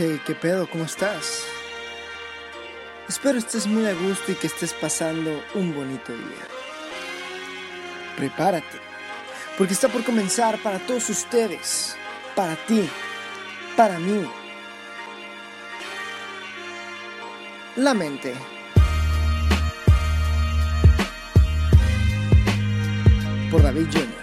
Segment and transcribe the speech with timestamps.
[0.00, 0.66] ¿qué pedo?
[0.70, 1.44] ¿Cómo estás?
[3.06, 6.46] Espero estés muy a gusto y que estés pasando un bonito día.
[8.16, 8.78] Prepárate,
[9.58, 11.96] porque está por comenzar para todos ustedes,
[12.34, 12.88] para ti,
[13.76, 14.26] para mí.
[17.76, 18.34] La mente.
[23.50, 24.19] Por David Jr.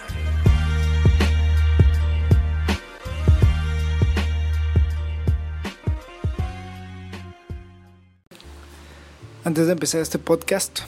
[9.47, 10.79] Antes de empezar este podcast,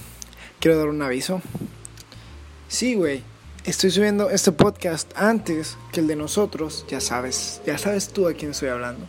[0.59, 1.41] quiero dar un aviso.
[2.67, 3.23] Sí, güey,
[3.63, 8.33] estoy subiendo este podcast antes que el de nosotros, ya sabes, ya sabes tú a
[8.33, 9.05] quién estoy hablando.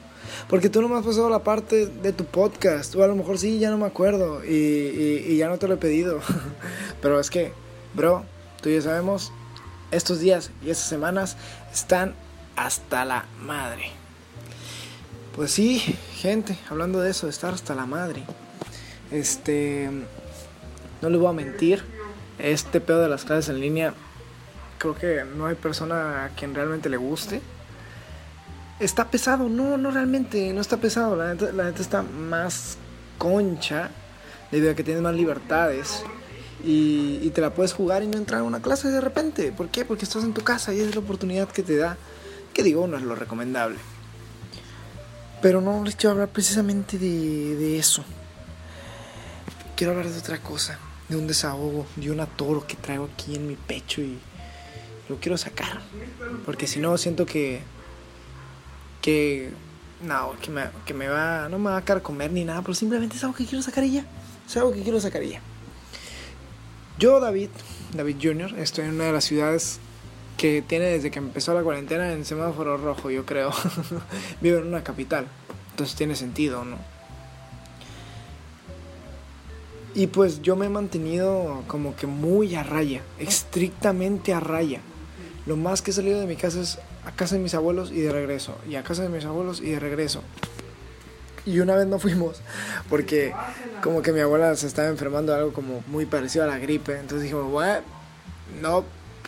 [0.48, 3.38] Porque tú no me has pasado la parte de tu podcast, o a lo mejor
[3.38, 6.20] sí, ya no me acuerdo, y, ya no te lo he pedido.
[7.02, 7.52] Pero es que,
[7.92, 8.24] bro,
[8.62, 9.32] tú ya sabemos,
[9.90, 11.37] estos días y estas semanas
[11.73, 12.14] están
[12.54, 13.90] hasta la madre.
[15.35, 15.80] Pues sí,
[16.14, 18.23] gente, hablando de eso, de estar hasta la madre.
[19.11, 19.91] Este,
[21.03, 21.83] no le voy a mentir,
[22.39, 23.95] este pedo de las clases en línea,
[24.79, 27.41] creo que no hay persona a quien realmente le guste.
[28.79, 32.79] Está pesado, no, no realmente, no está pesado, la neta, la está más
[33.19, 33.91] concha,
[34.51, 36.03] debido a que tienes más libertades.
[36.63, 39.51] Y, te la puedes jugar y no entrar a una clase de repente.
[39.51, 39.85] ¿Por qué?
[39.85, 41.97] Porque estás en tu casa y es la oportunidad que te da.
[42.53, 43.79] Que digo, no es lo recomendable.
[45.41, 48.05] Pero no les quiero hablar precisamente de eso
[49.80, 50.78] quiero hablar de otra cosa,
[51.09, 54.18] de un desahogo, de un atoro que traigo aquí en mi pecho y
[55.09, 55.80] lo quiero sacar.
[56.45, 57.62] Porque si no, siento que.
[59.01, 59.52] que.
[60.02, 61.48] no, que me, que me va.
[61.48, 64.04] no me va a comer ni nada, pero simplemente es algo que quiero sacar ya.
[64.47, 65.41] Es algo que quiero sacar ya.
[66.98, 67.48] Yo, David,
[67.94, 69.78] David Jr., estoy en una de las ciudades
[70.36, 73.50] que tiene desde que empezó la cuarentena en semáforo rojo, yo creo.
[74.42, 75.26] Vivo en una capital.
[75.70, 77.00] Entonces tiene sentido, ¿no?
[79.94, 84.80] Y pues yo me he mantenido como que muy a raya, estrictamente a raya.
[85.46, 88.00] Lo más que he salido de mi casa es a casa de mis abuelos y
[88.00, 88.56] de regreso.
[88.68, 90.22] Y a casa de mis abuelos y de regreso.
[91.44, 92.40] Y una vez no fuimos
[92.88, 93.32] porque
[93.82, 96.92] como que mi abuela se estaba enfermando de algo como muy parecido a la gripe.
[96.92, 97.80] Entonces dijimos, bueno,
[98.60, 98.84] no,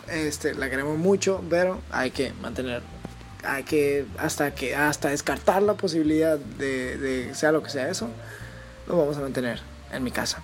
[0.09, 2.83] este, la queremos mucho, pero hay que mantener,
[3.43, 8.09] hay que, hasta que, hasta descartar la posibilidad de, de sea lo que sea eso,
[8.87, 9.61] lo vamos a mantener
[9.93, 10.43] en mi casa.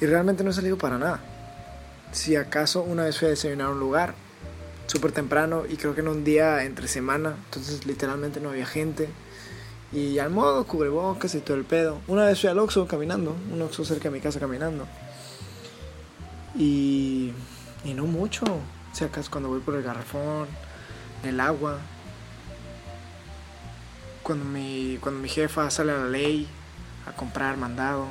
[0.00, 1.20] Y realmente no he salido para nada.
[2.12, 4.14] Si acaso una vez fui a desayunar a un lugar
[4.86, 9.08] súper temprano y creo que en un día entre semana, entonces literalmente no había gente.
[9.92, 12.00] Y al modo cubrebocas y todo el pedo.
[12.08, 14.86] Una vez fui al Oxxo caminando, un Oxxo cerca de mi casa caminando.
[16.54, 17.32] Y,
[17.84, 18.44] y no mucho.
[18.92, 20.46] Si acaso cuando voy por el garrafón,
[21.24, 21.78] el agua.
[24.22, 26.46] Cuando mi, cuando mi jefa sale a la ley
[27.06, 28.06] a comprar mandado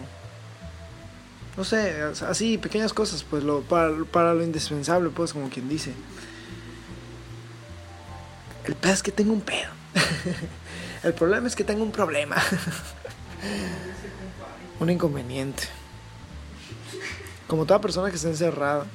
[1.57, 5.91] no sé, así, pequeñas cosas, pues lo, para, para lo indispensable, pues como quien dice.
[8.63, 9.71] El pedo es que tengo un pedo.
[11.03, 12.35] El problema es que tengo un problema.
[14.79, 15.63] un inconveniente.
[17.47, 18.85] Como toda persona que está encerrada,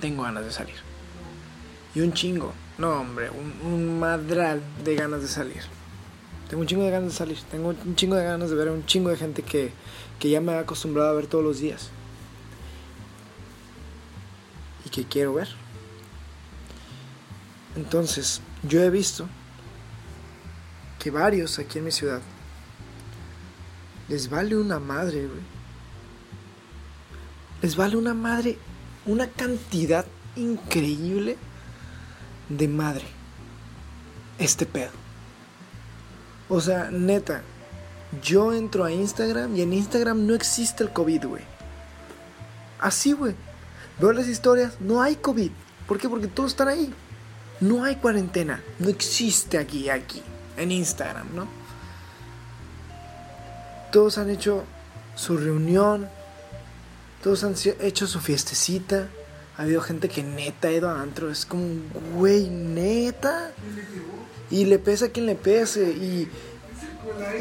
[0.00, 0.76] tengo ganas de salir.
[1.94, 5.62] Y un chingo, no hombre, un, un madral de ganas de salir.
[6.48, 7.38] Tengo un chingo de ganas de salir.
[7.50, 9.70] Tengo un chingo de ganas de ver a un chingo de gente que,
[10.18, 11.90] que ya me he acostumbrado a ver todos los días.
[14.84, 15.48] Y que quiero ver.
[17.76, 19.28] Entonces, yo he visto
[20.98, 22.20] que varios aquí en mi ciudad
[24.08, 25.40] les vale una madre, güey.
[27.62, 28.58] Les vale una madre,
[29.06, 31.36] una cantidad increíble
[32.48, 33.04] de madre.
[34.38, 34.92] Este pedo.
[36.48, 37.42] O sea, neta,
[38.22, 41.42] yo entro a Instagram y en Instagram no existe el COVID, güey.
[42.80, 43.34] Así, güey.
[44.00, 45.50] Veo las historias, no hay COVID.
[45.86, 46.08] ¿Por qué?
[46.08, 46.92] Porque todos están ahí.
[47.60, 48.62] No hay cuarentena.
[48.78, 50.22] No existe aquí, aquí,
[50.56, 51.48] en Instagram, ¿no?
[53.90, 54.64] Todos han hecho
[55.16, 56.08] su reunión.
[57.22, 59.08] Todos han hecho su fiestecita.
[59.56, 61.30] Ha habido gente que neta ha ido a antro.
[61.30, 61.64] Es como,
[62.14, 63.50] güey, neta.
[64.50, 65.90] Y le pesa a quien le pese.
[65.90, 66.28] Y,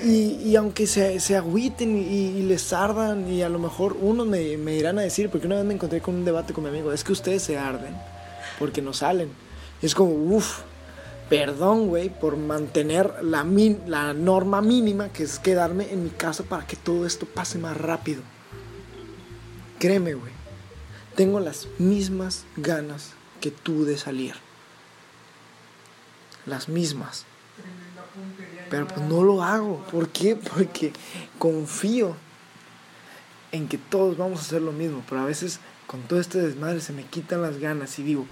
[0.04, 4.58] y, y aunque se, se agüiten y, les ardan, y a lo mejor unos me,
[4.58, 6.92] me irán a decir, porque una vez me encontré con un debate con mi amigo,
[6.92, 7.96] es que ustedes se arden
[8.60, 9.30] porque no salen.
[9.82, 10.62] Y es como, uff,
[11.30, 16.44] perdón, güey, por mantener la, min, la norma mínima, que es quedarme en mi casa
[16.44, 18.22] para que todo esto pase más rápido.
[19.80, 20.32] Créeme, güey,
[21.16, 23.12] tengo las mismas ganas
[23.42, 24.36] que tú de salir
[26.48, 27.26] las mismas.
[28.70, 29.84] Pero pues no lo hago.
[29.92, 30.36] ¿Por qué?
[30.56, 30.94] Porque
[31.38, 32.16] confío
[33.52, 35.04] en que todos vamos a hacer lo mismo.
[35.08, 38.26] Pero a veces con todo este desmadre se me quitan las ganas y digo,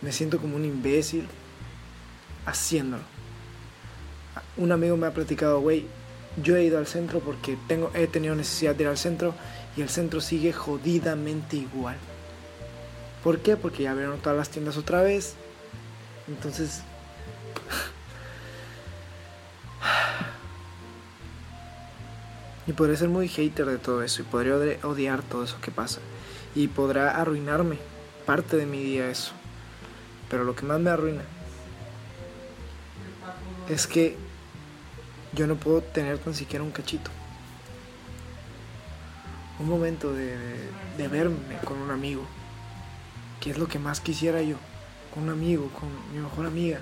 [0.00, 1.26] me siento como un imbécil
[2.44, 3.04] haciéndolo.
[4.56, 5.86] Un amigo me ha platicado, güey,
[6.42, 9.34] yo he ido al centro porque tengo, he tenido necesidad de ir al centro
[9.76, 11.96] y el centro sigue jodidamente igual.
[13.22, 13.56] ¿Por qué?
[13.56, 15.34] Porque ya abrieron todas las tiendas otra vez.
[16.28, 16.82] Entonces...
[22.72, 26.00] y podría ser muy hater de todo eso y podría odiar todo eso que pasa.
[26.54, 27.76] Y podrá arruinarme
[28.24, 29.32] parte de mi día eso.
[30.30, 31.20] Pero lo que más me arruina
[33.68, 34.16] es que
[35.34, 37.10] yo no puedo tener tan siquiera un cachito.
[39.58, 40.56] Un momento de,
[41.10, 42.22] verme con un amigo.
[43.38, 44.56] Que es lo que más quisiera yo.
[45.12, 46.78] Con un amigo, con mi mejor amiga.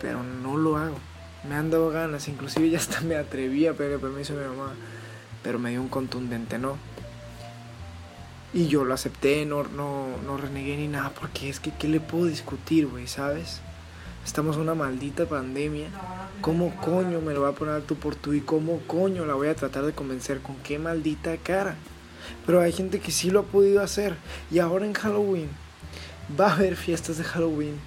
[0.00, 1.09] Pero no lo hago.
[1.48, 2.28] Me han dado ganas.
[2.28, 4.74] Inclusive ya hasta me atreví a pedir permiso a mi mamá.
[5.42, 6.76] Pero me dio un contundente no.
[8.52, 11.10] Y yo lo acepté, no, no, no renegué ni nada.
[11.10, 13.06] Porque es que, ¿qué le puedo discutir, güey?
[13.06, 13.60] ¿Sabes?
[14.24, 15.88] Estamos en una maldita pandemia.
[16.40, 18.32] ¿Cómo coño me lo va a poner tú por tú?
[18.32, 20.40] ¿Y cómo coño la voy a tratar de convencer?
[20.40, 21.76] ¿Con qué maldita cara?
[22.46, 24.16] Pero hay gente que sí lo ha podido hacer.
[24.50, 25.48] Y ahora en Halloween
[26.38, 27.78] va a haber fiestas de Halloween.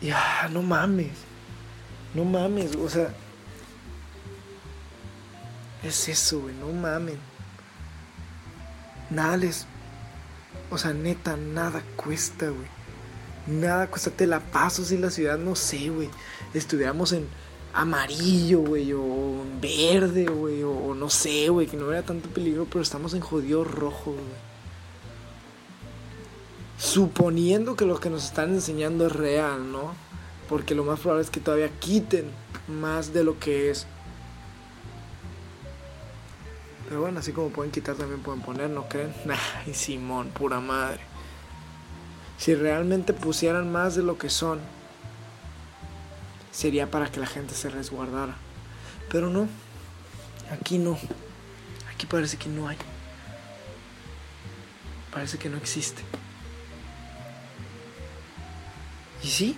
[0.00, 1.12] Ya, no mames.
[2.14, 3.14] No mames, o sea.
[5.82, 7.16] Es eso, güey, no mames.
[9.10, 9.66] Nada les.
[10.70, 12.80] O sea, neta, nada cuesta, güey
[13.46, 16.08] Nada cuesta, te la paso si la ciudad, no sé, güey.
[16.54, 17.26] Estuviéramos en
[17.72, 22.66] amarillo, güey, o en verde, güey, o, no sé, güey, que no hubiera tanto peligro,
[22.66, 24.49] pero estamos en jodido rojo, güey.
[26.80, 29.94] Suponiendo que lo que nos están enseñando es real, ¿no?
[30.48, 32.32] Porque lo más probable es que todavía quiten
[32.66, 33.86] más de lo que es.
[36.88, 39.14] Pero bueno, así como pueden quitar, también pueden poner, ¿no creen?
[39.64, 41.10] Ay, Simón, pura madre
[42.40, 44.60] si realmente pusieran más de lo que son,
[46.50, 48.34] sería para que la gente se resguardara.
[49.10, 49.46] Pero no,
[50.50, 50.98] aquí no.
[51.92, 52.78] Aquí parece que no hay.
[55.12, 56.00] Parece que no existe.
[59.22, 59.56] Y sí,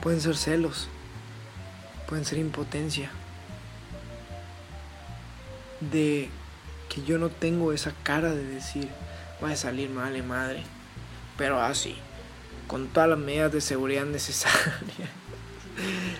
[0.00, 0.88] pueden ser celos,
[2.08, 3.10] pueden ser impotencia,
[5.80, 6.30] de
[6.88, 8.88] que yo no tengo esa cara de decir,
[9.40, 10.62] voy a salir mal, madre
[11.36, 11.96] pero así,
[12.66, 15.10] con todas las medidas de seguridad necesarias.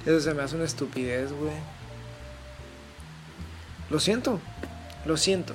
[0.05, 1.55] Eso se me hace una estupidez, güey.
[3.91, 4.41] Lo siento,
[5.05, 5.55] lo siento.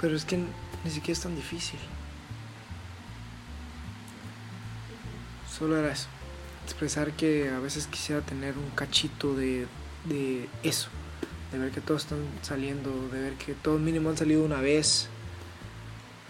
[0.00, 0.38] Pero es que
[0.84, 1.78] ni siquiera es tan difícil.
[5.60, 6.08] Solo era eso.
[6.64, 9.68] Expresar que a veces quisiera tener un cachito de,
[10.06, 10.88] de eso.
[11.52, 15.08] De ver que todos están saliendo, de ver que todos mínimo han salido una vez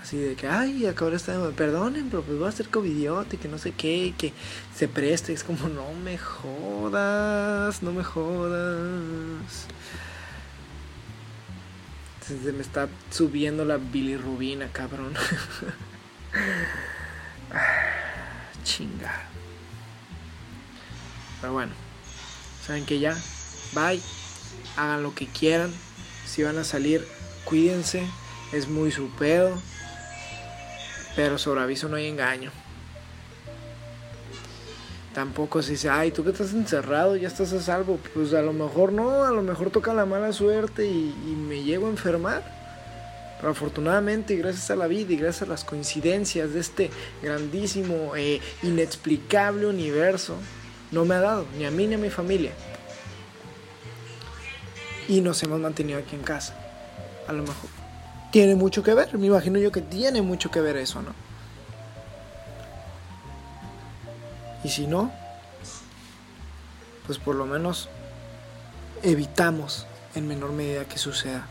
[0.02, 3.38] Así de que, ay, acabo de estar, perdonen, pero pues voy a ser covidiota y
[3.38, 4.32] que no sé qué, que
[4.74, 5.32] se preste.
[5.32, 9.66] Es como, no me jodas, no me jodas.
[12.26, 15.14] Se me está subiendo la bilirrubina, cabrón.
[18.70, 19.12] Chinga.
[21.40, 21.72] Pero bueno,
[22.64, 23.16] saben que ya,
[23.74, 24.00] bye,
[24.76, 25.72] hagan lo que quieran.
[26.24, 27.04] Si van a salir,
[27.44, 28.06] cuídense,
[28.52, 29.60] es muy su pedo.
[31.16, 32.52] Pero sobre aviso no hay engaño.
[35.12, 37.98] Tampoco si dice, ay, tú que estás encerrado, ya estás a salvo.
[38.14, 41.12] Pues a lo mejor no, a lo mejor toca la mala suerte y,
[41.48, 42.59] me llego a enfermar.
[43.40, 46.90] Pero afortunadamente, gracias a la vida y gracias a las coincidencias de este
[47.22, 50.36] grandísimo, e inexplicable universo,
[50.90, 52.52] no me ha dado, ni a mí ni a mi familia.
[55.08, 56.54] Y nos hemos mantenido aquí en casa.
[57.26, 57.70] A lo mejor
[58.30, 59.16] tiene mucho que ver.
[59.16, 61.14] Me imagino yo que tiene mucho que ver eso, ¿no?
[64.62, 65.10] Y si no,
[67.06, 67.88] pues por lo menos
[69.02, 71.46] evitamos en menor medida que suceda.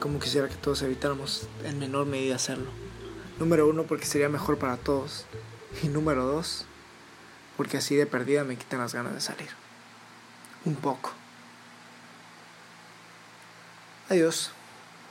[0.00, 2.70] Como quisiera que todos evitáramos en menor medida hacerlo.
[3.38, 5.26] Número uno, porque sería mejor para todos.
[5.82, 6.64] Y número dos,
[7.56, 9.48] porque así de perdida me quitan las ganas de salir.
[10.64, 11.12] Un poco.
[14.08, 14.52] Adiós.